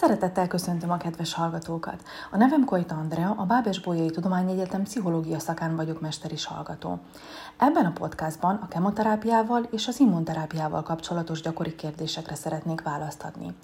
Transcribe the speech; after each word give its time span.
Szeretettel 0.00 0.46
köszöntöm 0.46 0.90
a 0.90 0.96
kedves 0.96 1.34
hallgatókat. 1.34 2.02
A 2.30 2.36
nevem 2.36 2.64
Kojta 2.64 2.94
Andrea, 2.94 3.34
a 3.36 3.44
Bábes 3.44 3.80
Bolyai 3.80 4.10
Tudományegyetem 4.10 4.82
pszichológia 4.82 5.38
szakán 5.38 5.76
vagyok 5.76 6.00
mesteris 6.00 6.44
hallgató. 6.44 6.98
Ebben 7.56 7.84
a 7.84 7.92
podcastban 7.92 8.58
a 8.62 8.68
kemoterápiával 8.68 9.62
és 9.70 9.88
az 9.88 10.00
immunterápiával 10.00 10.82
kapcsolatos 10.82 11.40
gyakori 11.40 11.74
kérdésekre 11.74 12.34
szeretnék 12.34 12.82
választ 12.82 13.22
adni. 13.22 13.54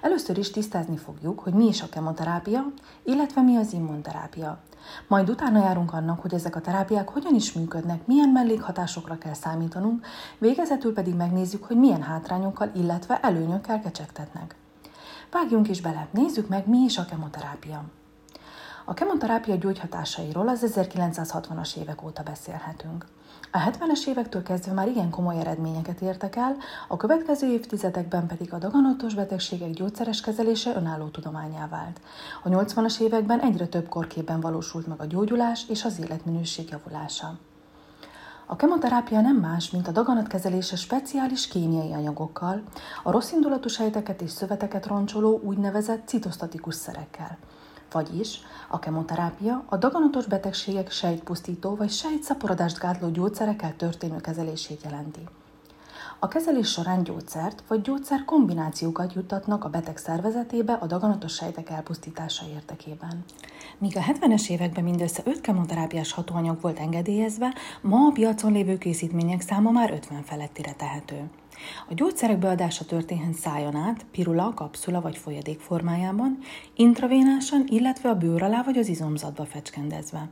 Először 0.00 0.38
is 0.38 0.50
tisztázni 0.50 0.96
fogjuk, 0.96 1.40
hogy 1.40 1.52
mi 1.52 1.66
is 1.66 1.82
a 1.82 1.88
kemoterápia, 1.88 2.64
illetve 3.02 3.40
mi 3.40 3.56
az 3.56 3.72
immunterápia. 3.72 4.58
Majd 5.08 5.30
utána 5.30 5.62
járunk 5.62 5.92
annak, 5.92 6.20
hogy 6.20 6.34
ezek 6.34 6.56
a 6.56 6.60
terápiák 6.60 7.08
hogyan 7.08 7.34
is 7.34 7.52
működnek, 7.52 8.06
milyen 8.06 8.28
mellékhatásokra 8.28 9.18
kell 9.18 9.34
számítanunk, 9.34 10.06
végezetül 10.38 10.92
pedig 10.92 11.14
megnézzük, 11.14 11.64
hogy 11.64 11.76
milyen 11.76 12.02
hátrányokkal, 12.02 12.70
illetve 12.74 13.20
előnyökkel 13.20 13.80
kecsegtetnek. 13.80 14.56
Vágjunk 15.34 15.68
is 15.68 15.80
bele, 15.80 16.08
nézzük 16.10 16.48
meg, 16.48 16.66
mi 16.68 16.78
is 16.78 16.98
a 16.98 17.04
kemoterápia. 17.04 17.84
A 18.84 18.94
kemoterápia 18.94 19.54
gyógyhatásairól 19.56 20.48
az 20.48 20.72
1960-as 20.76 21.76
évek 21.76 22.04
óta 22.04 22.22
beszélhetünk. 22.22 23.06
A 23.50 23.58
70-es 23.58 24.06
évektől 24.06 24.42
kezdve 24.42 24.72
már 24.72 24.88
igen 24.88 25.10
komoly 25.10 25.38
eredményeket 25.38 26.00
értek 26.00 26.36
el, 26.36 26.56
a 26.88 26.96
következő 26.96 27.46
évtizedekben 27.46 28.26
pedig 28.26 28.52
a 28.52 28.58
daganatos 28.58 29.14
betegségek 29.14 29.70
gyógyszeres 29.70 30.20
kezelése 30.20 30.74
önálló 30.76 31.06
tudományá 31.06 31.68
vált. 31.68 32.00
A 32.42 32.48
80-as 32.48 33.00
években 33.00 33.40
egyre 33.40 33.66
több 33.66 33.88
korképben 33.88 34.40
valósult 34.40 34.86
meg 34.86 35.00
a 35.00 35.06
gyógyulás 35.06 35.64
és 35.68 35.84
az 35.84 36.00
életminőség 36.00 36.68
javulása. 36.70 37.38
A 38.54 38.56
kemoterápia 38.56 39.20
nem 39.20 39.36
más, 39.36 39.70
mint 39.70 39.88
a 39.88 39.92
daganatkezelése 39.92 40.76
speciális 40.76 41.48
kémiai 41.48 41.92
anyagokkal, 41.92 42.62
a 43.02 43.10
rosszindulatú 43.10 43.68
sejteket 43.68 44.20
és 44.20 44.30
szöveteket 44.30 44.86
roncsoló 44.86 45.40
úgynevezett 45.44 46.08
citosztatikus 46.08 46.74
szerekkel. 46.74 47.38
Vagyis 47.92 48.38
a 48.68 48.78
kemoterápia 48.78 49.64
a 49.66 49.76
daganatos 49.76 50.26
betegségek 50.26 50.90
sejtpusztító 50.90 51.74
vagy 51.74 51.90
sejtszaporodást 51.90 52.78
gátló 52.78 53.10
gyógyszerekkel 53.10 53.76
történő 53.76 54.16
kezelését 54.16 54.82
jelenti. 54.82 55.28
A 56.18 56.28
kezelés 56.28 56.68
során 56.68 57.02
gyógyszert 57.02 57.62
vagy 57.68 57.80
gyógyszer 57.80 58.24
kombinációkat 58.24 59.12
juttatnak 59.12 59.64
a 59.64 59.68
beteg 59.68 59.96
szervezetébe 59.96 60.72
a 60.72 60.86
daganatos 60.86 61.34
sejtek 61.34 61.70
elpusztítása 61.70 62.44
érdekében. 62.54 63.24
Míg 63.78 63.96
a 63.96 64.00
70-es 64.00 64.50
években 64.50 64.84
mindössze 64.84 65.22
5 65.24 65.40
kemoterápiás 65.40 66.12
hatóanyag 66.12 66.60
volt 66.60 66.78
engedélyezve, 66.78 67.54
ma 67.80 67.96
a 67.96 68.12
piacon 68.12 68.52
lévő 68.52 68.78
készítmények 68.78 69.40
száma 69.40 69.70
már 69.70 69.90
50 69.90 70.22
felettire 70.22 70.72
tehető. 70.72 71.30
A 71.88 71.94
gyógyszerek 71.94 72.38
beadása 72.38 72.84
történhet 72.84 73.34
szájon 73.34 73.76
át, 73.76 74.06
pirula, 74.10 74.52
kapszula 74.54 75.00
vagy 75.00 75.16
folyadék 75.16 75.60
formájában, 75.60 76.38
intravénásan, 76.74 77.64
illetve 77.66 78.08
a 78.08 78.14
bőr 78.14 78.42
alá 78.42 78.62
vagy 78.62 78.78
az 78.78 78.88
izomzatba 78.88 79.44
fecskendezve. 79.44 80.28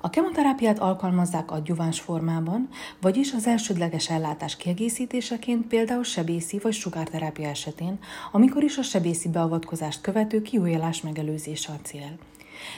A 0.00 0.10
kemoterápiát 0.10 0.78
alkalmazzák 0.78 1.50
adjuváns 1.50 2.00
formában, 2.00 2.68
vagyis 3.00 3.32
az 3.32 3.46
elsődleges 3.46 4.10
ellátás 4.10 4.56
kiegészítéseként 4.56 5.66
például 5.66 6.04
sebészi 6.04 6.58
vagy 6.58 6.72
sugárterápia 6.72 7.48
esetén, 7.48 7.98
amikor 8.32 8.62
is 8.62 8.76
a 8.76 8.82
sebészi 8.82 9.28
beavatkozást 9.28 10.00
követő 10.00 10.42
kiújulás 10.42 11.00
megelőzése 11.00 11.72
a 11.72 11.80
cél. 11.82 12.18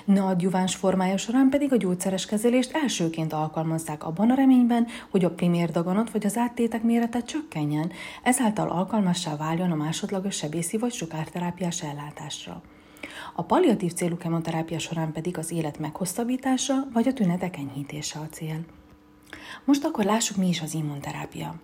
Ne 0.04 0.22
adjuváns 0.22 0.74
formája 0.74 1.16
során 1.16 1.48
pedig 1.48 1.72
a 1.72 1.76
gyógyszeres 1.76 2.26
kezelést 2.26 2.76
elsőként 2.82 3.32
alkalmazzák 3.32 4.04
abban 4.04 4.30
a 4.30 4.34
reményben, 4.34 4.86
hogy 5.10 5.24
a 5.24 5.30
primér 5.30 5.70
daganat 5.70 6.10
vagy 6.10 6.26
az 6.26 6.36
áttétek 6.36 6.82
mérete 6.82 7.22
csökkenjen, 7.22 7.92
ezáltal 8.22 8.68
alkalmassá 8.68 9.36
váljon 9.36 9.70
a 9.70 9.74
másodlagos 9.74 10.36
sebészi 10.36 10.76
vagy 10.76 10.92
sugárterápiás 10.92 11.82
ellátásra. 11.82 12.62
A 13.34 13.42
palliatív 13.42 13.92
célú 13.92 14.16
kemoterápia 14.16 14.78
során 14.78 15.12
pedig 15.12 15.38
az 15.38 15.52
élet 15.52 15.78
meghosszabbítása 15.78 16.74
vagy 16.92 17.08
a 17.08 17.12
tünetek 17.12 17.56
enyhítése 17.56 18.18
a 18.18 18.28
cél. 18.30 18.64
Most 19.64 19.84
akkor 19.84 20.04
lássuk, 20.04 20.36
mi 20.36 20.48
is 20.48 20.60
az 20.60 20.74
immunterápia. 20.74 21.54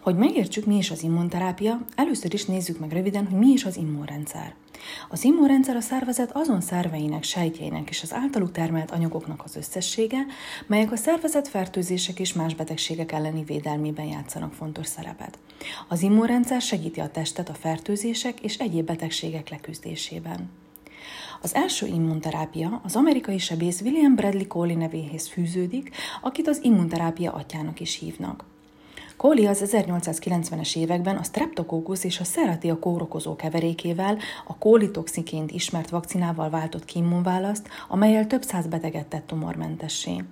Hogy 0.00 0.16
megértsük, 0.16 0.64
mi 0.64 0.76
is 0.76 0.90
az 0.90 1.02
immunterápia, 1.02 1.84
először 1.94 2.34
is 2.34 2.44
nézzük 2.44 2.78
meg 2.78 2.92
röviden, 2.92 3.26
hogy 3.26 3.38
mi 3.38 3.48
is 3.48 3.64
az 3.64 3.76
immunrendszer. 3.76 4.54
Az 5.08 5.24
immunrendszer 5.24 5.76
a 5.76 5.80
szervezet 5.80 6.30
azon 6.32 6.60
szerveinek, 6.60 7.22
sejtjeinek 7.22 7.88
és 7.90 8.02
az 8.02 8.14
általuk 8.14 8.52
termelt 8.52 8.90
anyagoknak 8.90 9.42
az 9.44 9.56
összessége, 9.56 10.26
melyek 10.66 10.92
a 10.92 10.96
szervezet 10.96 11.48
fertőzések 11.48 12.20
és 12.20 12.32
más 12.32 12.54
betegségek 12.54 13.12
elleni 13.12 13.44
védelmében 13.44 14.06
játszanak 14.06 14.52
fontos 14.52 14.86
szerepet. 14.86 15.38
Az 15.88 16.02
immunrendszer 16.02 16.60
segíti 16.60 17.00
a 17.00 17.10
testet 17.10 17.48
a 17.48 17.54
fertőzések 17.54 18.40
és 18.40 18.56
egyéb 18.56 18.86
betegségek 18.86 19.48
leküzdésében. 19.48 20.50
Az 21.40 21.54
első 21.54 21.86
immunterápia 21.86 22.80
az 22.84 22.96
amerikai 22.96 23.38
sebész 23.38 23.80
William 23.80 24.14
Bradley 24.14 24.46
Coley 24.46 24.76
nevéhez 24.76 25.28
fűződik, 25.28 25.90
akit 26.20 26.48
az 26.48 26.60
immunterápia 26.62 27.32
atyának 27.32 27.80
is 27.80 27.98
hívnak. 27.98 28.44
Coley 29.20 29.46
az 29.46 29.62
1890-es 29.72 30.76
években 30.76 31.16
a 31.16 31.22
streptococcus 31.22 32.04
és 32.04 32.20
a 32.20 32.24
Serratia 32.24 32.78
kórokozó 32.78 33.36
keverékével, 33.36 34.18
a 34.46 34.56
kólitoxiként 34.58 35.50
ismert 35.50 35.90
vakcinával 35.90 36.50
váltott 36.50 36.84
ki 36.84 36.98
immunválaszt, 36.98 37.68
amelyel 37.88 38.26
több 38.26 38.42
száz 38.42 38.66
beteget 38.66 39.06
tett 39.06 39.26
tumormentessé. 39.26 40.24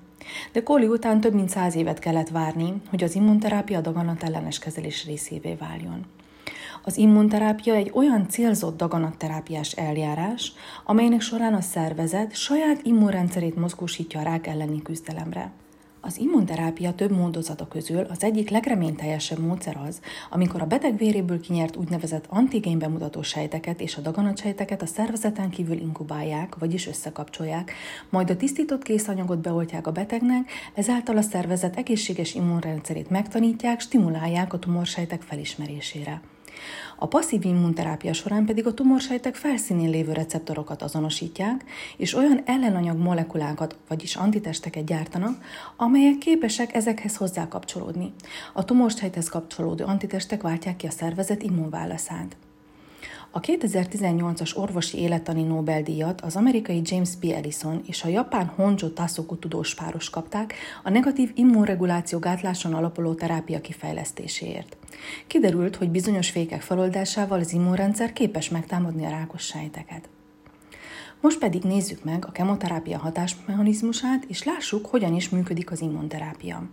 De 0.53 0.63
Coley 0.63 0.89
után 0.89 1.21
több 1.21 1.35
mint 1.35 1.49
száz 1.49 1.75
évet 1.75 1.99
kellett 1.99 2.29
várni, 2.29 2.73
hogy 2.91 3.05
az 3.05 3.15
immunterápia 3.15 3.81
daganat 3.81 4.23
ellenes 4.23 4.59
kezelés 4.59 5.05
részévé 5.05 5.55
váljon. 5.55 6.07
Az 6.89 6.97
immunterápia 6.97 7.75
egy 7.75 7.91
olyan 7.95 8.29
célzott 8.29 8.77
daganatterápiás 8.77 9.73
eljárás, 9.73 10.53
amelynek 10.85 11.21
során 11.21 11.55
a 11.55 11.61
szervezet 11.61 12.35
saját 12.35 12.81
immunrendszerét 12.83 13.57
mozgósítja 13.57 14.21
a 14.21 14.23
rák 14.23 14.47
elleni 14.47 14.83
küzdelemre. 14.83 15.53
Az 16.01 16.19
immunterápia 16.19 16.95
több 16.95 17.11
módozata 17.11 17.69
közül 17.69 18.01
az 18.01 18.23
egyik 18.23 18.51
legreményteljesebb 18.51 19.39
módszer 19.39 19.77
az, 19.87 20.01
amikor 20.31 20.63
a 20.63 20.67
beteg 20.67 20.97
véréből 20.97 21.41
kinyert 21.41 21.77
úgynevezett 21.77 22.27
antigén 22.29 22.79
bemutató 22.79 23.23
sejteket 23.23 23.81
és 23.81 23.97
a 23.97 24.01
daganatsejteket 24.01 24.83
a 24.83 24.87
szervezeten 24.87 25.51
kívül 25.51 25.77
inkubálják, 25.77 26.55
vagyis 26.59 26.87
összekapcsolják, 26.87 27.73
majd 28.11 28.31
a 28.31 28.37
tisztított 28.37 28.83
készanyagot 28.83 29.39
beoltják 29.39 29.87
a 29.87 29.93
betegnek, 29.93 30.51
ezáltal 30.75 31.17
a 31.17 31.23
szervezet 31.23 31.77
egészséges 31.77 32.35
immunrendszerét 32.35 33.11
megtanítják, 33.11 33.81
stimulálják 33.81 34.53
a 34.53 34.59
tumorsejtek 34.59 35.23
felismerésére. 35.23 36.21
A 36.97 37.07
passzív 37.07 37.45
immunterápia 37.45 38.13
során 38.13 38.45
pedig 38.45 38.67
a 38.67 38.75
tumorsejtek 38.75 39.35
felszínén 39.35 39.91
lévő 39.91 40.13
receptorokat 40.13 40.83
azonosítják, 40.83 41.65
és 41.97 42.15
olyan 42.15 42.43
ellenanyag 42.45 42.99
molekulákat, 42.99 43.77
vagyis 43.89 44.17
antitesteket 44.17 44.85
gyártanak, 44.85 45.45
amelyek 45.77 46.19
képesek 46.19 46.75
ezekhez 46.75 47.17
hozzákapcsolódni. 47.17 48.13
A 48.53 48.65
tumorsejthez 48.65 49.29
kapcsolódó 49.29 49.87
antitestek 49.87 50.43
váltják 50.43 50.77
ki 50.77 50.87
a 50.87 50.91
szervezet 50.91 51.43
immunválaszát. 51.43 52.37
A 53.31 53.41
2018-as 53.41 54.57
orvosi 54.57 54.99
élettani 54.99 55.43
Nobel-díjat 55.43 56.21
az 56.21 56.37
amerikai 56.37 56.81
James 56.85 57.11
P. 57.21 57.25
Ellison 57.25 57.83
és 57.87 58.05
a 58.05 58.09
japán 58.09 58.47
Honjo 58.47 58.89
Tasoku 58.89 59.37
tudós 59.37 59.75
páros 59.75 60.11
kapták 60.11 60.55
a 60.83 60.91
negatív 60.91 61.31
immunreguláció 61.35 62.19
gátláson 62.19 62.75
alapuló 62.75 63.15
terápia 63.15 63.61
kifejlesztéséért. 63.61 64.77
Kiderült, 65.27 65.77
hogy 65.77 65.91
bizonyos 65.91 66.31
fékek 66.31 66.61
feloldásával 66.61 67.41
az 67.41 67.53
immunrendszer 67.53 68.13
képes 68.13 68.49
megtámadni 68.49 69.05
a 69.05 69.11
rákos 69.11 69.43
sejteket. 69.43 70.09
Most 71.21 71.39
pedig 71.39 71.63
nézzük 71.63 72.05
meg 72.05 72.25
a 72.27 72.33
kemoterápia 72.33 72.99
hatásmechanizmusát, 72.99 74.25
és 74.25 74.45
lássuk, 74.45 74.87
hogyan 74.87 75.15
is 75.15 75.29
működik 75.29 75.71
az 75.71 75.81
immunterápia. 75.81 76.69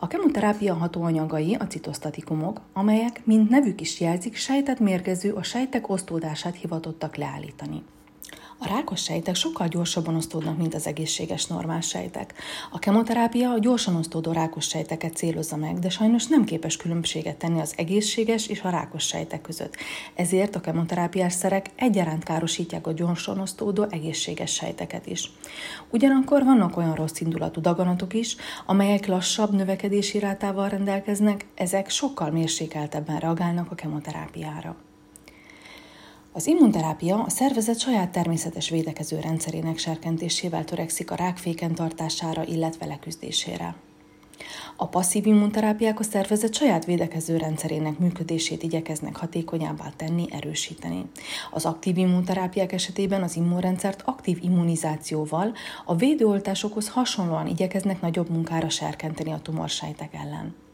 A 0.00 0.06
kemoterápia 0.06 0.74
hatóanyagai 0.74 1.54
a 1.54 1.66
citosztatikumok, 1.66 2.60
amelyek, 2.72 3.20
mint 3.24 3.48
nevük 3.48 3.80
is 3.80 4.00
jelzik, 4.00 4.36
sejtet 4.36 4.78
mérgező 4.78 5.32
a 5.32 5.42
sejtek 5.42 5.88
osztódását 5.88 6.56
hivatottak 6.56 7.16
leállítani. 7.16 7.82
A 8.60 8.68
rákos 8.68 9.02
sejtek 9.02 9.34
sokkal 9.34 9.68
gyorsabban 9.68 10.14
osztódnak, 10.14 10.56
mint 10.56 10.74
az 10.74 10.86
egészséges 10.86 11.46
normál 11.46 11.80
sejtek. 11.80 12.34
A 12.70 12.78
kemoterápia 12.78 13.50
a 13.50 13.58
gyorsan 13.58 13.96
osztódó 13.96 14.32
rákos 14.32 14.66
sejteket 14.66 15.16
célozza 15.16 15.56
meg, 15.56 15.78
de 15.78 15.88
sajnos 15.88 16.26
nem 16.26 16.44
képes 16.44 16.76
különbséget 16.76 17.36
tenni 17.36 17.60
az 17.60 17.74
egészséges 17.76 18.46
és 18.46 18.62
a 18.62 18.70
rákos 18.70 19.06
sejtek 19.06 19.40
között. 19.40 19.76
Ezért 20.14 20.56
a 20.56 20.60
kemoterápiás 20.60 21.32
szerek 21.32 21.70
egyaránt 21.76 22.24
károsítják 22.24 22.86
a 22.86 22.92
gyorsan 22.92 23.38
osztódó 23.38 23.86
egészséges 23.90 24.52
sejteket 24.52 25.06
is. 25.06 25.30
Ugyanakkor 25.90 26.44
vannak 26.44 26.76
olyan 26.76 26.94
rossz 26.94 27.20
indulatú 27.20 27.60
daganatok 27.60 28.14
is, 28.14 28.36
amelyek 28.66 29.06
lassabb 29.06 29.52
növekedési 29.52 30.18
rátával 30.18 30.68
rendelkeznek, 30.68 31.46
ezek 31.54 31.88
sokkal 31.88 32.30
mérsékeltebben 32.30 33.18
reagálnak 33.18 33.70
a 33.70 33.74
kemoterápiára. 33.74 34.87
Az 36.32 36.46
immunterápia 36.46 37.22
a 37.22 37.30
szervezet 37.30 37.80
saját 37.80 38.10
természetes 38.10 38.70
védekező 38.70 39.20
rendszerének 39.20 39.78
serkentésével 39.78 40.64
törekszik 40.64 41.10
a 41.10 41.14
rákféken 41.14 41.74
tartására, 41.74 42.44
illetve 42.44 42.86
leküzdésére. 42.86 43.74
A 44.76 44.86
passzív 44.86 45.26
immunterápiák 45.26 46.00
a 46.00 46.02
szervezet 46.02 46.54
saját 46.54 46.84
védekező 46.84 47.36
rendszerének 47.36 47.98
működését 47.98 48.62
igyekeznek 48.62 49.16
hatékonyabbá 49.16 49.92
tenni, 49.96 50.26
erősíteni. 50.30 51.04
Az 51.50 51.64
aktív 51.64 51.98
immunterápiák 51.98 52.72
esetében 52.72 53.22
az 53.22 53.36
immunrendszert 53.36 54.02
aktív 54.04 54.38
immunizációval 54.42 55.52
a 55.84 55.94
védőoltásokhoz 55.94 56.88
hasonlóan 56.88 57.46
igyekeznek 57.46 58.00
nagyobb 58.00 58.30
munkára 58.30 58.68
serkenteni 58.68 59.32
a 59.32 59.40
tumorsejtek 59.42 60.14
ellen. 60.14 60.67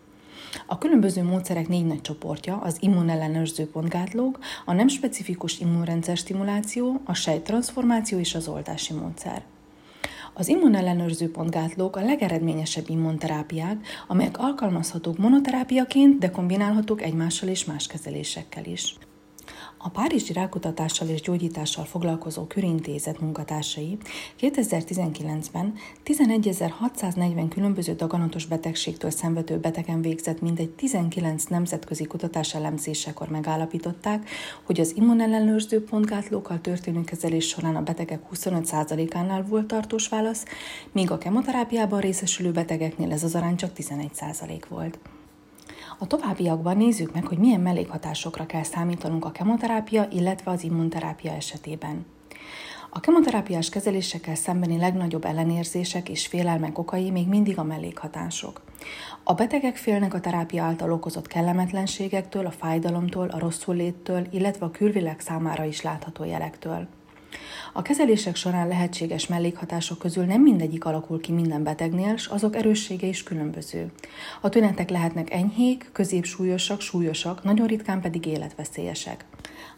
A 0.66 0.78
különböző 0.78 1.22
módszerek 1.22 1.68
négy 1.68 1.86
nagy 1.86 2.00
csoportja, 2.00 2.56
az 2.56 2.76
immunellenőrző 2.80 3.66
pontgátlók, 3.66 4.38
a 4.64 4.72
nem 4.72 4.88
specifikus 4.88 5.60
immunrendszer 5.60 6.16
stimuláció, 6.16 7.00
a 7.04 7.14
sejttranszformáció 7.14 8.18
és 8.18 8.34
az 8.34 8.48
oltási 8.48 8.92
módszer. 8.92 9.42
Az 10.34 10.48
immunellenőrző 10.48 11.30
pontgátlók 11.30 11.96
a 11.96 12.04
legeredményesebb 12.04 12.88
immunterápiák, 12.88 13.86
amelyek 14.06 14.38
alkalmazhatók 14.38 15.18
monoterápiaként, 15.18 16.18
de 16.18 16.30
kombinálhatók 16.30 17.02
egymással 17.02 17.48
és 17.48 17.64
más 17.64 17.86
kezelésekkel 17.86 18.64
is. 18.64 18.96
A 19.86 19.90
Párizsi 19.90 20.32
rákutatással 20.32 21.08
és 21.08 21.20
gyógyítással 21.20 21.84
foglalkozó 21.84 22.44
Kürintézet 22.44 23.20
munkatársai 23.20 23.98
2019-ben 24.40 25.74
11.640 26.04 27.46
különböző 27.50 27.94
daganatos 27.94 28.46
betegségtől 28.46 29.10
szenvedő 29.10 29.58
betegen 29.58 30.00
végzett 30.00 30.40
mindegy 30.40 30.70
19 30.70 31.44
nemzetközi 31.44 32.04
kutatás 32.04 32.54
elemzésekor 32.54 33.28
megállapították, 33.28 34.28
hogy 34.62 34.80
az 34.80 34.96
immunellenőrző 34.96 35.84
pontgátlókkal 35.84 36.60
történő 36.60 37.04
kezelés 37.04 37.48
során 37.48 37.76
a 37.76 37.82
betegek 37.82 38.22
25%-ánál 38.34 39.42
volt 39.42 39.66
tartós 39.66 40.08
válasz, 40.08 40.44
míg 40.92 41.10
a 41.10 41.18
kemoterápiában 41.18 42.00
részesülő 42.00 42.52
betegeknél 42.52 43.12
ez 43.12 43.24
az 43.24 43.34
arány 43.34 43.56
csak 43.56 43.70
11% 43.76 44.62
volt. 44.68 44.98
A 46.04 46.06
továbbiakban 46.06 46.76
nézzük 46.76 47.12
meg, 47.12 47.26
hogy 47.26 47.38
milyen 47.38 47.60
mellékhatásokra 47.60 48.46
kell 48.46 48.62
számítanunk 48.62 49.24
a 49.24 49.30
kemoterápia, 49.30 50.08
illetve 50.10 50.50
az 50.50 50.62
immunterápia 50.62 51.32
esetében. 51.32 52.06
A 52.90 53.00
kemoterápiás 53.00 53.68
kezelésekkel 53.68 54.34
szembeni 54.34 54.76
legnagyobb 54.76 55.24
ellenérzések 55.24 56.08
és 56.08 56.26
félelmek 56.26 56.78
okai 56.78 57.10
még 57.10 57.28
mindig 57.28 57.58
a 57.58 57.62
mellékhatások. 57.62 58.60
A 59.22 59.34
betegek 59.34 59.76
félnek 59.76 60.14
a 60.14 60.20
terápia 60.20 60.62
által 60.62 60.92
okozott 60.92 61.26
kellemetlenségektől, 61.26 62.46
a 62.46 62.50
fájdalomtól, 62.50 63.28
a 63.28 63.38
rosszul 63.38 63.74
léttől, 63.74 64.26
illetve 64.30 64.66
a 64.66 64.70
külvilág 64.70 65.20
számára 65.20 65.64
is 65.64 65.82
látható 65.82 66.24
jelektől. 66.24 66.88
A 67.72 67.82
kezelések 67.82 68.36
során 68.36 68.68
lehetséges 68.68 69.26
mellékhatások 69.26 69.98
közül 69.98 70.24
nem 70.24 70.42
mindegyik 70.42 70.84
alakul 70.84 71.20
ki 71.20 71.32
minden 71.32 71.62
betegnél, 71.62 72.16
s 72.16 72.26
azok 72.26 72.56
erőssége 72.56 73.06
is 73.06 73.22
különböző. 73.22 73.92
A 74.40 74.48
tünetek 74.48 74.90
lehetnek 74.90 75.32
enyhék, 75.32 75.88
középsúlyosak, 75.92 76.80
súlyosak, 76.80 77.42
nagyon 77.42 77.66
ritkán 77.66 78.00
pedig 78.00 78.26
életveszélyesek. 78.26 79.24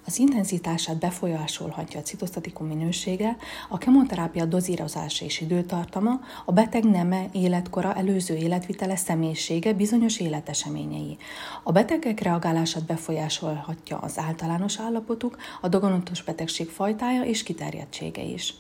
Az 0.07 0.19
intenzitását 0.19 0.99
befolyásolhatja 0.99 2.01
a 2.01 2.03
citosztatikum 2.03 2.67
minősége, 2.67 3.37
a 3.69 3.79
kemoterápia 3.79 4.45
dozírozása 4.45 5.25
és 5.25 5.41
időtartama, 5.41 6.21
a 6.45 6.53
beteg 6.53 6.85
neme, 6.85 7.27
életkora, 7.33 7.95
előző 7.95 8.37
életvitele, 8.37 8.97
személyisége, 8.97 9.73
bizonyos 9.73 10.21
életeseményei. 10.21 11.17
A 11.63 11.73
betegek 11.73 12.21
reagálását 12.21 12.85
befolyásolhatja 12.85 13.99
az 13.99 14.19
általános 14.19 14.81
állapotuk, 14.81 15.37
a 15.61 15.69
daganatos 15.69 16.23
betegség 16.23 16.69
fajtája 16.69 17.23
és 17.23 17.43
kiterjedtsége 17.43 18.23
is. 18.23 18.55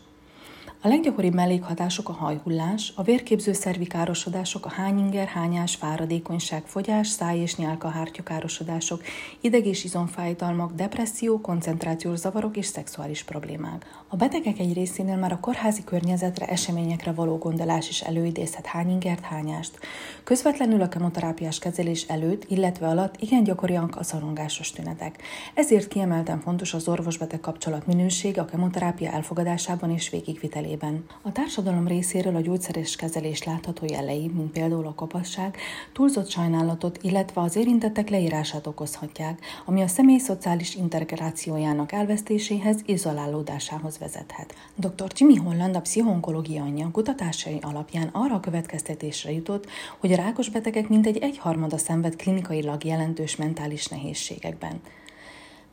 A 0.86 0.88
leggyakoribb 0.88 1.34
mellékhatások 1.34 2.08
a 2.08 2.12
hajhullás, 2.12 2.92
a 2.96 3.02
vérképző 3.02 3.52
szervi 3.52 3.86
károsodások, 3.86 4.66
a 4.66 4.68
hányinger, 4.68 5.26
hányás, 5.26 5.74
fáradékonyság, 5.74 6.62
fogyás, 6.66 7.08
száj- 7.08 7.40
és 7.40 7.56
nyálkahártya 7.56 8.22
károsodások, 8.22 9.02
ideg- 9.40 9.66
és 9.66 9.84
izomfájdalmak, 9.84 10.72
depresszió, 10.72 11.40
koncentrációs 11.40 12.18
zavarok 12.18 12.56
és 12.56 12.66
szexuális 12.66 13.22
problémák. 13.22 13.86
A 14.08 14.16
betegek 14.16 14.58
egy 14.58 14.72
részénél 14.72 15.16
már 15.16 15.32
a 15.32 15.40
kórházi 15.40 15.84
környezetre, 15.84 16.46
eseményekre 16.46 17.12
való 17.12 17.38
gondolás 17.38 17.88
is 17.88 18.00
előidézhet 18.00 18.66
hányingert, 18.66 19.24
hányást. 19.24 19.78
Közvetlenül 20.24 20.82
a 20.82 20.88
kemoterápiás 20.88 21.58
kezelés 21.58 22.02
előtt, 22.02 22.44
illetve 22.50 22.86
alatt 22.88 23.14
igen 23.18 23.44
gyakoriak 23.44 23.96
a 23.96 24.02
szorongásos 24.02 24.70
tünetek. 24.70 25.22
Ezért 25.54 25.88
kiemelten 25.88 26.40
fontos 26.40 26.74
az 26.74 26.88
orvos-beteg 26.88 27.40
kapcsolat 27.40 27.86
minősége 27.86 28.40
a 28.40 28.44
kemoterápia 28.44 29.10
elfogadásában 29.10 29.90
és 29.90 30.10
végigvitelében 30.10 30.74
esetében. 30.76 31.04
A 31.22 31.32
társadalom 31.32 31.86
részéről 31.86 32.36
a 32.36 32.40
gyógyszeres 32.40 32.96
kezelés 32.96 33.42
látható 33.42 33.86
jelei, 33.88 34.30
mint 34.34 34.50
például 34.50 34.86
a 34.86 34.94
kapasság, 34.94 35.56
túlzott 35.92 36.30
sajnálatot, 36.30 36.98
illetve 37.02 37.40
az 37.40 37.56
érintettek 37.56 38.08
leírását 38.08 38.66
okozhatják, 38.66 39.40
ami 39.64 39.82
a 39.82 39.86
személy 39.86 40.18
szociális 40.18 40.74
integrációjának 40.74 41.92
elvesztéséhez, 41.92 42.80
izolálódásához 42.86 43.98
vezethet. 43.98 44.54
Dr. 44.74 45.12
Jimmy 45.14 45.36
Holland, 45.36 45.76
a 45.76 45.80
pszichonkológia 45.80 46.62
anyja 46.62 46.90
kutatásai 46.92 47.58
alapján 47.60 48.08
arra 48.12 48.34
a 48.34 48.40
következtetésre 48.40 49.32
jutott, 49.32 49.66
hogy 49.98 50.12
a 50.12 50.16
rákos 50.16 50.48
betegek 50.48 50.88
mintegy 50.88 51.16
egyharmada 51.16 51.78
szenved 51.78 52.16
klinikailag 52.16 52.84
jelentős 52.84 53.36
mentális 53.36 53.86
nehézségekben. 53.86 54.80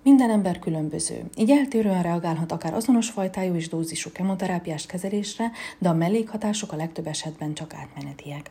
Minden 0.03 0.29
ember 0.29 0.59
különböző, 0.59 1.23
így 1.35 1.51
eltérően 1.51 2.03
reagálhat 2.03 2.51
akár 2.51 2.73
azonos 2.73 3.09
fajtájú 3.09 3.55
és 3.55 3.69
dózisú 3.69 4.11
kemoterápiás 4.11 4.85
kezelésre, 4.85 5.51
de 5.77 5.89
a 5.89 5.93
mellékhatások 5.93 6.71
a 6.71 6.75
legtöbb 6.75 7.07
esetben 7.07 7.53
csak 7.53 7.73
átmenetiek. 7.73 8.49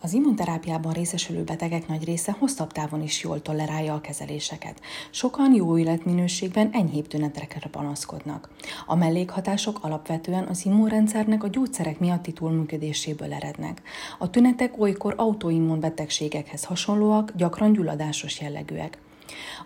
Az 0.00 0.12
immunterápiában 0.12 0.92
részesülő 0.92 1.42
betegek 1.42 1.88
nagy 1.88 2.04
része 2.04 2.36
hosszabb 2.38 2.72
távon 2.72 3.02
is 3.02 3.22
jól 3.22 3.42
tolerálja 3.42 3.94
a 3.94 4.00
kezeléseket. 4.00 4.80
Sokan 5.10 5.54
jó 5.54 5.78
életminőségben 5.78 6.70
enyhébb 6.72 7.06
tünetekre 7.06 7.68
panaszkodnak. 7.70 8.50
A 8.86 8.94
mellékhatások 8.94 9.78
alapvetően 9.82 10.44
az 10.44 10.64
immunrendszernek 10.64 11.44
a 11.44 11.48
gyógyszerek 11.48 11.98
miatti 11.98 12.32
túlműködéséből 12.32 13.32
erednek. 13.32 13.82
A 14.18 14.30
tünetek 14.30 14.80
olykor 14.80 15.14
autoimmun 15.16 15.80
betegségekhez 15.80 16.64
hasonlóak, 16.64 17.32
gyakran 17.36 17.72
gyulladásos 17.72 18.40
jellegűek. 18.40 18.98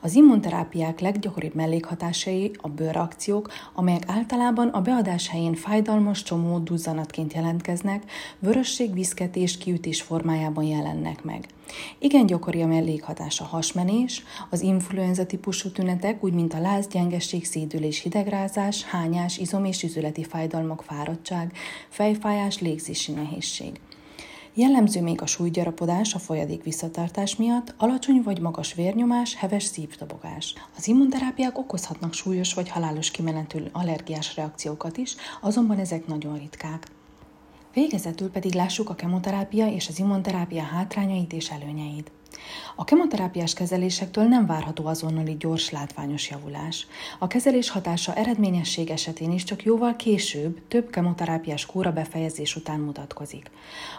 Az 0.00 0.14
immunterápiák 0.14 1.00
leggyakoribb 1.00 1.54
mellékhatásai 1.54 2.50
a 2.60 2.68
bőrreakciók, 2.68 3.52
amelyek 3.74 4.02
általában 4.06 4.68
a 4.68 4.80
beadás 4.80 5.28
helyén 5.28 5.54
fájdalmas 5.54 6.22
csomó 6.22 6.58
duzzanatként 6.58 7.32
jelentkeznek, 7.32 8.02
vörösség, 8.38 8.92
viszketés, 8.92 9.58
kiütés 9.58 10.02
formájában 10.02 10.64
jelennek 10.64 11.24
meg. 11.24 11.46
Igen 11.98 12.26
gyakori 12.26 12.62
a 12.62 12.66
mellékhatás 12.66 13.40
a 13.40 13.44
hasmenés, 13.44 14.22
az 14.50 14.60
influenza 14.60 15.26
típusú 15.26 15.70
tünetek, 15.70 16.24
úgy 16.24 16.32
mint 16.32 16.54
a 16.54 16.60
láz, 16.60 16.86
gyengeség, 16.86 17.44
szédülés, 17.44 18.02
hidegrázás, 18.02 18.84
hányás, 18.84 19.38
izom- 19.38 19.66
és 19.66 19.82
üzületi 19.82 20.24
fájdalmak, 20.24 20.82
fáradtság, 20.82 21.52
fejfájás, 21.88 22.60
légzési 22.60 23.12
nehézség. 23.12 23.80
Jellemző 24.60 25.02
még 25.02 25.22
a 25.22 25.26
súlygyarapodás 25.26 26.14
a 26.14 26.18
folyadék 26.18 26.62
visszatartás 26.62 27.36
miatt, 27.36 27.74
alacsony 27.76 28.22
vagy 28.24 28.40
magas 28.40 28.74
vérnyomás, 28.74 29.34
heves 29.34 29.64
szívdobogás. 29.64 30.54
Az 30.76 30.88
immunterápiák 30.88 31.58
okozhatnak 31.58 32.14
súlyos 32.14 32.54
vagy 32.54 32.68
halálos 32.68 33.10
kimenetű 33.10 33.62
allergiás 33.72 34.36
reakciókat 34.36 34.96
is, 34.96 35.14
azonban 35.40 35.78
ezek 35.78 36.06
nagyon 36.06 36.38
ritkák. 36.38 36.86
Végezetül 37.74 38.30
pedig 38.30 38.54
lássuk 38.54 38.90
a 38.90 38.94
kemoterápia 38.94 39.66
és 39.66 39.88
az 39.88 39.98
immunterápia 39.98 40.62
hátrányait 40.62 41.32
és 41.32 41.50
előnyeit. 41.50 42.10
A 42.74 42.84
kemoterápiás 42.84 43.52
kezelésektől 43.52 44.24
nem 44.24 44.46
várható 44.46 44.86
azonnali 44.86 45.36
gyors 45.36 45.70
látványos 45.70 46.30
javulás. 46.30 46.86
A 47.18 47.26
kezelés 47.26 47.70
hatása 47.70 48.14
eredményesség 48.14 48.90
esetén 48.90 49.32
is 49.32 49.44
csak 49.44 49.62
jóval 49.64 49.96
később, 49.96 50.60
több 50.68 50.90
kemoterápiás 50.90 51.66
kóra 51.66 51.92
befejezés 51.92 52.56
után 52.56 52.80
mutatkozik. 52.80 53.50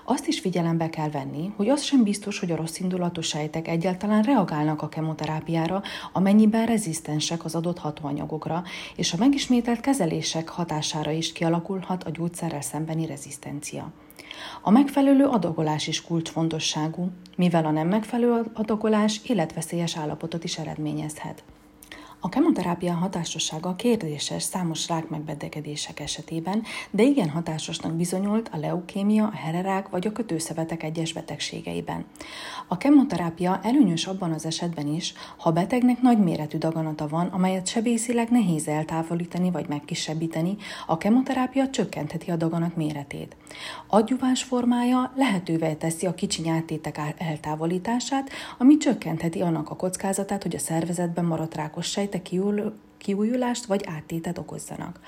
Azt 0.06 0.28
is 0.28 0.40
figyelembe 0.40 0.90
kell 0.90 1.10
venni, 1.10 1.54
hogy 1.56 1.70
az 1.70 1.82
sem 1.82 2.04
biztos, 2.04 2.40
hogy 2.40 2.52
a 2.52 2.56
rossz 2.56 2.80
indulatú 2.80 3.22
sejtek 3.22 3.68
egyáltalán 3.68 4.24
reagálnak 4.24 4.82
a 4.82 4.90
kemoterápiára, 4.90 5.82
amennyiben 6.14 6.66
rezisztensek 6.66 7.46
az 7.46 7.56
adott 7.56 7.80
hatóanyagokra, 7.80 8.64
és 8.96 9.14
a 9.14 9.18
megismételt 9.18 9.82
kezelések 9.82 10.50
hatására 10.50 11.12
is 11.12 11.32
kialakulhat 11.32 12.04
a 12.04 12.10
gyógyszerrel 12.10 12.62
szembeni 12.62 13.06
rezisztencia. 13.06 13.92
A 14.62 14.70
megfelelő 14.70 15.26
adagolás 15.26 15.88
is 15.88 16.02
kulcsfontosságú, 16.02 17.10
mivel 17.36 17.66
a 17.66 17.72
nem 17.72 17.88
megfelelő 17.88 18.44
adagolás 18.54 19.20
életveszélyes 19.24 19.98
állapotot 19.98 20.44
is 20.44 20.58
eredményezhet. 20.58 21.44
A 22.24 22.30
kemoterápia 22.30 22.94
hatásossága 22.94 23.76
kérdéses 23.76 24.44
számos 24.44 24.88
rákmegbetegedések 24.88 26.00
esetében, 26.00 26.64
de 26.92 27.04
igen 27.04 27.30
hatásosnak 27.30 27.94
bizonyult 27.94 28.50
a 28.52 28.58
leukémia, 28.58 29.26
a 29.26 29.36
hererák 29.36 29.90
vagy 29.90 30.08
a 30.08 30.12
kötőszövetek 30.12 30.84
egyes 30.84 31.14
betegségeiben. 31.14 32.06
A 32.68 32.78
kemoterápia 32.78 33.60
előnyös 33.64 34.06
abban 34.06 34.32
az 34.32 34.46
esetben 34.46 34.88
is, 34.88 35.14
ha 35.38 35.50
a 35.50 35.52
betegnek 35.52 36.02
nagy 36.02 36.18
méretű 36.18 36.58
daganata 36.58 37.08
van, 37.08 37.28
amelyet 37.28 37.68
sebészileg 37.68 38.30
nehéz 38.30 38.68
eltávolítani 38.68 39.52
vagy 39.52 39.68
megkisebbíteni, 39.68 40.58
a 40.88 40.98
kemoterápia 40.98 41.70
csökkentheti 41.70 42.32
a 42.32 42.36
daganat 42.36 42.76
méretét. 42.76 43.36
Adjuvás 43.88 44.44
formája 44.44 45.12
lehetővé 45.16 45.74
teszi 45.74 46.06
a 46.06 46.14
kicsi 46.14 46.42
nyártétek 46.42 47.00
eltávolítását, 47.18 48.30
ami 48.58 48.78
csökkentheti 48.78 49.42
annak 49.42 49.70
a 49.70 49.76
kockázatát, 49.76 50.44
hogy 50.44 50.56
a 50.56 50.60
szervezetben 50.60 51.26
maradt 51.26 51.56
rákos 51.56 51.86
sejtek 52.12 52.74
kiújulást 52.98 53.66
vagy 53.66 53.84
áttétet 53.86 54.38
okozzanak. 54.38 55.00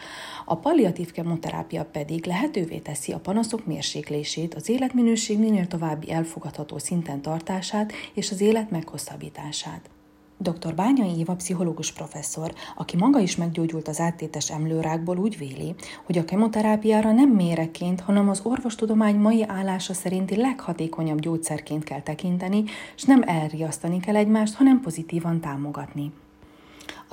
A 0.45 0.55
palliatív 0.55 1.12
kemoterápia 1.12 1.86
pedig 1.86 2.25
lehetővé 2.25 2.77
teszi 2.77 3.12
a 3.12 3.19
panaszok 3.19 3.65
mérséklését, 3.65 4.53
az 4.53 4.69
életminőség 4.69 5.39
minél 5.39 5.67
további 5.67 6.12
elfogadható 6.12 6.77
szinten 6.77 7.22
tartását 7.22 7.91
és 8.13 8.31
az 8.31 8.41
élet 8.41 8.72
meghosszabbítását. 8.72 9.89
Dr. 10.38 10.75
Bányai 10.75 11.17
Éva 11.17 11.36
pszichológus 11.36 11.91
professzor, 11.91 12.53
aki 12.75 12.98
maga 12.98 13.19
is 13.19 13.36
meggyógyult 13.36 13.88
az 13.88 14.00
áttétes 14.00 14.51
emlőrákból, 14.51 15.17
úgy 15.17 15.38
véli, 15.38 15.75
hogy 16.03 16.17
a 16.17 16.25
kemoterápiára 16.25 17.12
nem 17.12 17.29
méreként, 17.29 18.01
hanem 18.01 18.29
az 18.29 18.41
orvostudomány 18.43 19.15
mai 19.15 19.43
állása 19.43 19.93
szerinti 19.93 20.36
leghatékonyabb 20.36 21.19
gyógyszerként 21.19 21.83
kell 21.83 22.01
tekinteni, 22.01 22.63
és 22.95 23.03
nem 23.03 23.22
elriasztani 23.25 24.00
kell 24.00 24.15
egymást, 24.15 24.53
hanem 24.53 24.81
pozitívan 24.81 25.39
támogatni. 25.39 26.12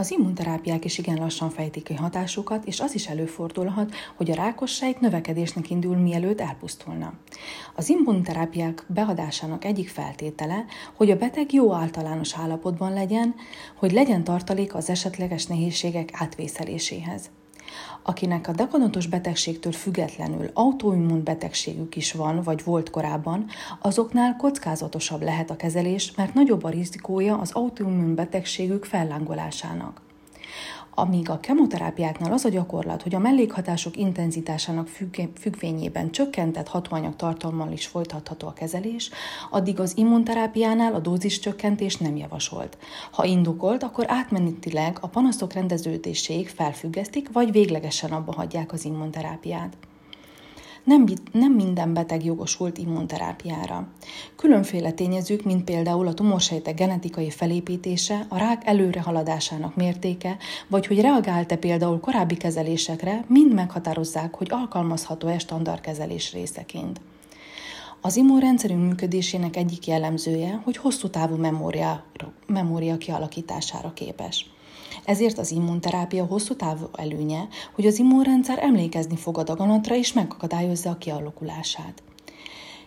Az 0.00 0.10
immunterápiák 0.10 0.84
is 0.84 0.98
igen 0.98 1.16
lassan 1.16 1.50
fejtik 1.50 1.82
ki 1.82 1.94
hatásukat, 1.94 2.64
és 2.64 2.80
az 2.80 2.94
is 2.94 3.08
előfordulhat, 3.08 3.94
hogy 4.16 4.30
a 4.30 4.34
rákos 4.34 4.70
sejt 4.70 5.00
növekedésnek 5.00 5.70
indul, 5.70 5.96
mielőtt 5.96 6.40
elpusztulna. 6.40 7.12
Az 7.74 7.88
immunterápiák 7.88 8.84
beadásának 8.88 9.64
egyik 9.64 9.88
feltétele, 9.88 10.64
hogy 10.94 11.10
a 11.10 11.16
beteg 11.16 11.52
jó 11.52 11.72
általános 11.72 12.36
állapotban 12.36 12.92
legyen, 12.92 13.34
hogy 13.76 13.92
legyen 13.92 14.24
tartalék 14.24 14.74
az 14.74 14.90
esetleges 14.90 15.46
nehézségek 15.46 16.10
átvészeléséhez. 16.12 17.30
Akinek 18.02 18.48
a 18.48 18.52
daganatos 18.52 19.06
betegségtől 19.06 19.72
függetlenül 19.72 20.50
autoimmun 20.52 21.24
betegségük 21.24 21.96
is 21.96 22.12
van, 22.12 22.42
vagy 22.42 22.64
volt 22.64 22.90
korábban, 22.90 23.46
azoknál 23.80 24.36
kockázatosabb 24.36 25.22
lehet 25.22 25.50
a 25.50 25.56
kezelés, 25.56 26.12
mert 26.16 26.34
nagyobb 26.34 26.64
a 26.64 26.68
rizikója 26.68 27.38
az 27.38 27.52
autoimmun 27.52 28.14
betegségük 28.14 28.84
fellángolásának 28.84 30.00
amíg 30.94 31.30
a 31.30 31.40
kemoterápiáknál 31.40 32.32
az 32.32 32.44
a 32.44 32.48
gyakorlat, 32.48 33.02
hogy 33.02 33.14
a 33.14 33.18
mellékhatások 33.18 33.96
intenzitásának 33.96 34.88
függvényében 35.40 36.10
csökkentett 36.10 36.68
hatóanyag 36.68 37.16
tartalommal 37.16 37.72
is 37.72 37.86
folytatható 37.86 38.46
a 38.46 38.52
kezelés, 38.52 39.10
addig 39.50 39.80
az 39.80 39.96
immunterápiánál 39.96 40.94
a 40.94 40.98
dózis 40.98 41.38
csökkentés 41.38 41.96
nem 41.96 42.16
javasolt. 42.16 42.78
Ha 43.10 43.24
indokolt, 43.24 43.82
akkor 43.82 44.04
átmenetileg 44.08 44.98
a 45.00 45.06
panaszok 45.06 45.52
rendeződéséig 45.52 46.48
felfüggesztik, 46.48 47.32
vagy 47.32 47.52
véglegesen 47.52 48.10
abba 48.10 48.32
hagyják 48.32 48.72
az 48.72 48.84
immunterápiát 48.84 49.76
nem, 50.90 51.06
nem 51.32 51.52
minden 51.52 51.94
beteg 51.94 52.24
jogosult 52.24 52.78
immunterápiára. 52.78 53.88
Különféle 54.36 54.90
tényezők, 54.90 55.44
mint 55.44 55.64
például 55.64 56.06
a 56.06 56.14
tumorsejtek 56.14 56.74
genetikai 56.74 57.30
felépítése, 57.30 58.26
a 58.28 58.38
rák 58.38 58.62
előrehaladásának 58.66 59.76
mértéke, 59.76 60.36
vagy 60.68 60.86
hogy 60.86 61.00
reagált-e 61.00 61.56
például 61.56 62.00
korábbi 62.00 62.36
kezelésekre, 62.36 63.24
mind 63.28 63.52
meghatározzák, 63.52 64.34
hogy 64.34 64.48
alkalmazható-e 64.50 65.38
standardkezelés 65.38 66.32
részeként. 66.32 67.00
Az 68.00 68.16
immunrendszerünk 68.16 68.86
működésének 68.86 69.56
egyik 69.56 69.86
jellemzője, 69.86 70.60
hogy 70.64 70.76
hosszú 70.76 71.08
távú 71.08 71.36
memória, 71.36 72.04
memória 72.46 72.96
kialakítására 72.96 73.92
képes. 73.92 74.50
Ezért 75.04 75.38
az 75.38 75.50
immunterápia 75.50 76.24
hosszú 76.24 76.54
távú 76.54 76.86
előnye, 76.96 77.48
hogy 77.74 77.86
az 77.86 77.98
immunrendszer 77.98 78.58
emlékezni 78.58 79.16
fog 79.16 79.38
a 79.38 79.42
daganatra 79.42 79.96
és 79.96 80.12
megakadályozza 80.12 80.90
a 80.90 80.98
kialakulását. 80.98 82.02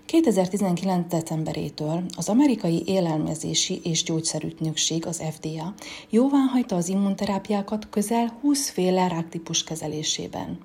2019. 0.06 1.08
decemberétől 1.08 2.04
az 2.18 2.30
amerikai 2.30 2.84
élelmezési 2.86 3.80
és 3.84 4.04
gyógyszerügynökség, 4.04 5.06
az 5.06 5.24
FDA 5.32 5.74
jóváhagyta 6.10 6.76
az 6.76 6.90
immunterápiákat 6.90 7.90
közel 7.90 8.38
20 8.42 8.70
féle 8.70 9.08
ráktípus 9.08 9.64
kezelésében. 9.64 10.60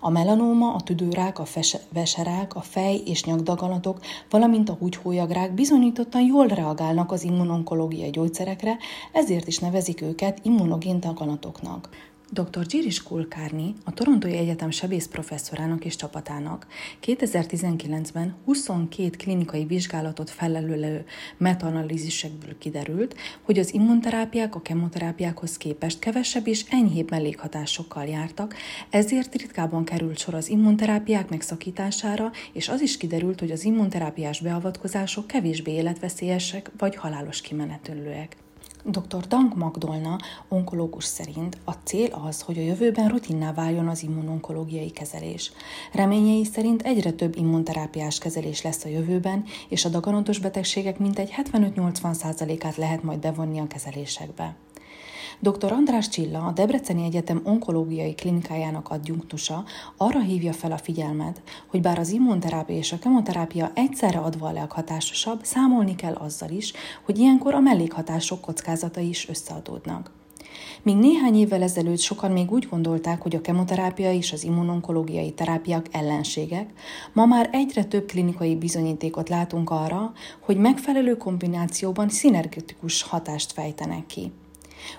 A 0.00 0.10
melanóma, 0.10 0.74
a 0.74 0.80
tüdőrák, 0.80 1.38
a 1.38 1.44
veserák, 1.92 2.54
a 2.54 2.60
fej- 2.60 3.08
és 3.08 3.24
nyakdaganatok, 3.24 3.98
valamint 4.30 4.68
a 4.68 4.76
húgyhólyagrák 4.78 5.54
bizonyítottan 5.54 6.22
jól 6.22 6.46
reagálnak 6.46 7.12
az 7.12 7.22
immunonkológiai 7.22 8.10
gyógyszerekre, 8.10 8.76
ezért 9.12 9.48
is 9.48 9.58
nevezik 9.58 10.00
őket 10.00 10.38
immunogén 10.42 11.00
daganatoknak. 11.00 11.88
Dr. 12.30 12.66
Giris 12.66 13.02
Kulkárni, 13.02 13.74
a 13.84 13.92
Torontói 13.92 14.36
Egyetem 14.36 14.70
sebész 14.70 15.06
professzorának 15.06 15.84
és 15.84 15.96
csapatának 15.96 16.66
2019-ben 17.02 18.34
22 18.44 19.10
klinikai 19.10 19.64
vizsgálatot 19.64 20.30
felelőlő 20.30 21.04
metaanalízisekből 21.36 22.58
kiderült, 22.58 23.14
hogy 23.42 23.58
az 23.58 23.74
immunterápiák 23.74 24.54
a 24.54 24.62
kemoterápiákhoz 24.62 25.56
képest 25.56 25.98
kevesebb 25.98 26.46
és 26.46 26.64
enyhébb 26.70 27.10
mellékhatásokkal 27.10 28.04
jártak, 28.04 28.54
ezért 28.90 29.34
ritkában 29.34 29.84
került 29.84 30.18
sor 30.18 30.34
az 30.34 30.48
immunterápiák 30.48 31.28
megszakítására, 31.28 32.30
és 32.52 32.68
az 32.68 32.80
is 32.80 32.96
kiderült, 32.96 33.40
hogy 33.40 33.50
az 33.50 33.64
immunterápiás 33.64 34.40
beavatkozások 34.40 35.26
kevésbé 35.26 35.72
életveszélyesek 35.72 36.70
vagy 36.78 36.96
halálos 36.96 37.40
kimenetülőek. 37.40 38.36
Dr. 38.90 39.26
Dank 39.26 39.54
Magdolna, 39.54 40.18
onkológus 40.48 41.04
szerint 41.04 41.58
a 41.64 41.72
cél 41.72 42.08
az, 42.26 42.40
hogy 42.40 42.58
a 42.58 42.62
jövőben 42.62 43.08
rutinná 43.08 43.52
váljon 43.52 43.88
az 43.88 44.02
immunonkológiai 44.02 44.90
kezelés. 44.90 45.52
Reményei 45.92 46.44
szerint 46.44 46.82
egyre 46.82 47.10
több 47.10 47.36
immunterápiás 47.36 48.18
kezelés 48.18 48.62
lesz 48.62 48.84
a 48.84 48.88
jövőben, 48.88 49.44
és 49.68 49.84
a 49.84 49.88
daganatos 49.88 50.38
betegségek 50.38 50.98
mintegy 50.98 51.34
75-80%-át 51.52 52.76
lehet 52.76 53.02
majd 53.02 53.18
bevonni 53.18 53.58
a 53.58 53.66
kezelésekbe. 53.66 54.56
Dr. 55.40 55.72
András 55.72 56.08
Csilla, 56.08 56.46
a 56.46 56.52
Debreceni 56.52 57.04
Egyetem 57.04 57.40
onkológiai 57.44 58.14
klinikájának 58.14 58.88
adjunktusa 58.88 59.64
arra 59.96 60.20
hívja 60.20 60.52
fel 60.52 60.72
a 60.72 60.78
figyelmet, 60.78 61.42
hogy 61.66 61.80
bár 61.80 61.98
az 61.98 62.10
immunterápia 62.10 62.76
és 62.76 62.92
a 62.92 62.98
kemoterápia 62.98 63.70
egyszerre 63.74 64.18
adva 64.18 64.48
a 64.48 64.52
leghatásosabb, 64.52 65.44
számolni 65.44 65.94
kell 65.94 66.14
azzal 66.14 66.50
is, 66.50 66.72
hogy 67.04 67.18
ilyenkor 67.18 67.54
a 67.54 67.60
mellékhatások 67.60 68.40
kockázatai 68.40 69.08
is 69.08 69.28
összeadódnak. 69.28 70.10
Míg 70.82 70.96
néhány 70.96 71.34
évvel 71.34 71.62
ezelőtt 71.62 71.98
sokan 71.98 72.30
még 72.30 72.52
úgy 72.52 72.68
gondolták, 72.70 73.22
hogy 73.22 73.34
a 73.34 73.40
kemoterápia 73.40 74.12
és 74.12 74.32
az 74.32 74.44
immunonkológiai 74.44 75.32
terápiák 75.32 75.86
ellenségek, 75.90 76.70
ma 77.12 77.26
már 77.26 77.48
egyre 77.52 77.84
több 77.84 78.06
klinikai 78.06 78.56
bizonyítékot 78.56 79.28
látunk 79.28 79.70
arra, 79.70 80.12
hogy 80.40 80.56
megfelelő 80.56 81.16
kombinációban 81.16 82.08
szinergetikus 82.08 83.02
hatást 83.02 83.52
fejtenek 83.52 84.06
ki. 84.06 84.32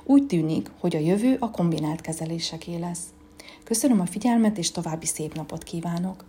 Úgy 0.04 0.26
tűnik, 0.28 0.72
hogy 0.80 0.96
a 0.96 1.00
jövő 1.00 1.38
a 1.40 1.52
kombinált 1.52 2.02
kezeléseké 2.02 2.76
lesz. 2.76 3.04
Köszönöm 3.64 4.00
a 4.00 4.06
figyelmet, 4.06 4.58
és 4.58 4.72
további 4.72 5.06
szép 5.06 5.34
napot 5.34 5.64
kívánok! 5.64 6.26